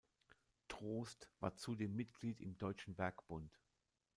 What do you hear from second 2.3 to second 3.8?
im Deutschen Werkbund.